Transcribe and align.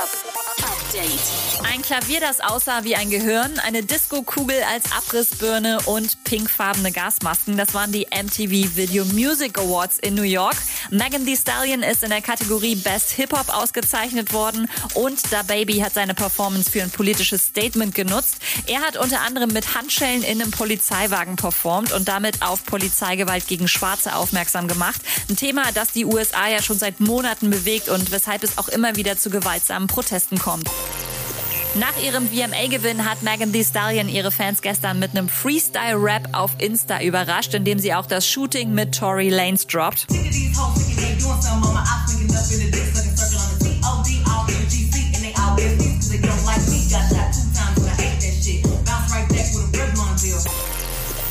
Hip-Hop 0.00 0.29
Update. 0.90 1.62
Ein 1.62 1.82
Klavier, 1.82 2.20
das 2.20 2.40
aussah 2.40 2.82
wie 2.82 2.96
ein 2.96 3.10
Gehirn, 3.10 3.58
eine 3.60 3.84
Disco-Kugel 3.84 4.56
als 4.68 4.90
Abrissbirne 4.90 5.78
und 5.86 6.24
pinkfarbene 6.24 6.90
Gasmasken. 6.90 7.56
Das 7.56 7.74
waren 7.74 7.92
die 7.92 8.06
MTV 8.06 8.76
Video 8.76 9.04
Music 9.04 9.56
Awards 9.58 9.98
in 9.98 10.14
New 10.14 10.22
York. 10.22 10.56
Megan 10.90 11.24
Thee 11.24 11.36
Stallion 11.36 11.82
ist 11.82 12.02
in 12.02 12.10
der 12.10 12.22
Kategorie 12.22 12.74
Best 12.74 13.10
Hip-Hop 13.12 13.54
ausgezeichnet 13.54 14.32
worden 14.32 14.68
und 14.94 15.20
Da 15.30 15.42
Baby 15.42 15.78
hat 15.78 15.94
seine 15.94 16.14
Performance 16.14 16.70
für 16.70 16.82
ein 16.82 16.90
politisches 16.90 17.44
Statement 17.44 17.94
genutzt. 17.94 18.38
Er 18.66 18.80
hat 18.80 18.96
unter 18.96 19.20
anderem 19.20 19.52
mit 19.52 19.76
Handschellen 19.76 20.24
in 20.24 20.40
einem 20.40 20.50
Polizeiwagen 20.50 21.36
performt 21.36 21.92
und 21.92 22.08
damit 22.08 22.42
auf 22.42 22.64
Polizeigewalt 22.64 23.46
gegen 23.46 23.68
Schwarze 23.68 24.16
aufmerksam 24.16 24.66
gemacht. 24.66 25.00
Ein 25.28 25.36
Thema, 25.36 25.70
das 25.72 25.92
die 25.92 26.04
USA 26.04 26.48
ja 26.48 26.62
schon 26.62 26.78
seit 26.78 26.98
Monaten 26.98 27.50
bewegt 27.50 27.88
und 27.88 28.10
weshalb 28.10 28.42
es 28.42 28.58
auch 28.58 28.68
immer 28.68 28.96
wieder 28.96 29.16
zu 29.16 29.30
gewaltsamen 29.30 29.86
Protesten 29.86 30.38
kommt. 30.38 30.68
Nach 31.74 31.96
ihrem 32.02 32.28
VMA-Gewinn 32.28 33.08
hat 33.08 33.22
Megan 33.22 33.52
Thee 33.52 33.62
Stallion 33.62 34.08
ihre 34.08 34.32
Fans 34.32 34.60
gestern 34.60 34.98
mit 34.98 35.12
einem 35.12 35.28
Freestyle-Rap 35.28 36.30
auf 36.32 36.50
Insta 36.58 37.00
überrascht, 37.00 37.54
indem 37.54 37.78
sie 37.78 37.94
auch 37.94 38.06
das 38.06 38.26
Shooting 38.26 38.74
mit 38.74 38.98
Tory 38.98 39.28
Lanez 39.28 39.68
droppt. 39.68 40.06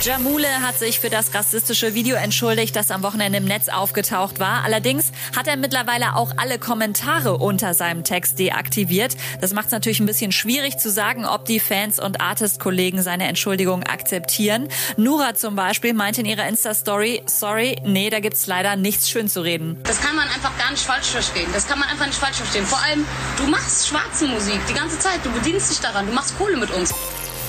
Jamule 0.01 0.47
hat 0.61 0.79
sich 0.79 1.01
für 1.01 1.09
das 1.09 1.33
rassistische 1.33 1.93
Video 1.93 2.15
entschuldigt, 2.15 2.73
das 2.73 2.89
am 2.89 3.03
Wochenende 3.03 3.39
im 3.39 3.43
Netz 3.43 3.67
aufgetaucht 3.67 4.39
war. 4.39 4.63
Allerdings 4.63 5.11
hat 5.35 5.47
er 5.47 5.57
mittlerweile 5.57 6.15
auch 6.15 6.31
alle 6.37 6.57
Kommentare 6.57 7.37
unter 7.37 7.73
seinem 7.73 8.05
Text 8.05 8.39
deaktiviert. 8.39 9.17
Das 9.41 9.53
macht 9.53 9.65
es 9.65 9.71
natürlich 9.73 9.99
ein 9.99 10.05
bisschen 10.05 10.31
schwierig 10.31 10.77
zu 10.77 10.89
sagen, 10.89 11.25
ob 11.25 11.43
die 11.43 11.59
Fans 11.59 11.99
und 11.99 12.21
Artist-Kollegen 12.21 13.01
seine 13.01 13.27
Entschuldigung 13.27 13.83
akzeptieren. 13.83 14.69
Nura 14.95 15.35
zum 15.35 15.57
Beispiel 15.57 15.93
meinte 15.93 16.21
in 16.21 16.27
ihrer 16.27 16.47
Insta-Story, 16.47 17.23
sorry, 17.25 17.75
nee, 17.83 18.09
da 18.09 18.21
gibt's 18.21 18.47
leider 18.47 18.77
nichts 18.77 19.09
schön 19.09 19.27
zu 19.27 19.41
reden. 19.41 19.79
Das 19.83 19.99
kann 19.99 20.15
man 20.15 20.29
einfach 20.29 20.57
gar 20.57 20.71
nicht 20.71 20.83
falsch 20.83 21.07
verstehen. 21.07 21.49
Das 21.51 21.67
kann 21.67 21.77
man 21.77 21.89
einfach 21.89 22.05
nicht 22.05 22.19
falsch 22.19 22.37
verstehen. 22.37 22.65
Vor 22.65 22.81
allem, 22.83 23.05
du 23.35 23.47
machst 23.47 23.89
schwarze 23.89 24.27
Musik 24.27 24.61
die 24.69 24.73
ganze 24.73 24.97
Zeit. 24.97 25.19
Du 25.25 25.31
bedienst 25.31 25.69
dich 25.69 25.79
daran. 25.81 26.07
Du 26.07 26.13
machst 26.13 26.37
Kohle 26.37 26.55
mit 26.55 26.71
uns. 26.71 26.93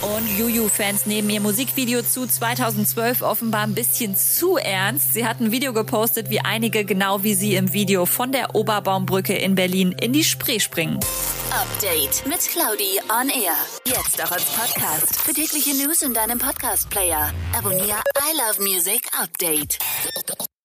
Und 0.02 0.26
Juju-Fans 0.38 1.04
nehmen 1.04 1.28
ihr 1.28 1.40
Musikvideo 1.40 2.02
zu 2.02 2.26
2012 2.26 3.20
offenbar 3.20 3.62
ein 3.62 3.74
bisschen 3.74 4.16
zu 4.16 4.56
ernst. 4.56 5.12
Sie 5.12 5.26
hat 5.26 5.40
ein 5.40 5.52
Video 5.52 5.74
gepostet, 5.74 6.30
wie 6.30 6.40
einige 6.40 6.84
genau 6.86 7.22
wie 7.22 7.34
sie 7.34 7.54
im 7.54 7.74
Video 7.74 8.06
von 8.06 8.32
der 8.32 8.54
Oberbaumbrücke 8.54 9.36
in 9.36 9.54
Berlin 9.54 9.92
in 9.92 10.12
die 10.14 10.24
Spree 10.24 10.58
springen. 10.58 11.00
Update 11.50 12.24
mit 12.26 12.40
Claudi 12.40 13.00
on 13.10 13.28
Air. 13.28 13.56
Jetzt 13.84 14.24
auch 14.24 14.30
als 14.30 14.44
Podcast. 14.44 15.20
Für 15.20 15.34
tägliche 15.34 15.74
News 15.74 16.00
in 16.02 16.14
deinem 16.14 16.38
Podcast-Player. 16.38 17.34
Abonniere 17.56 18.00
I 18.16 18.36
Love 18.36 18.62
Music 18.62 19.02
Update. 19.20 19.78